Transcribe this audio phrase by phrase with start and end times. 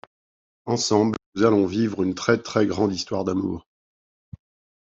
[0.65, 3.67] Ensemble, nous allons vivre une très, très grande histoire d'amour...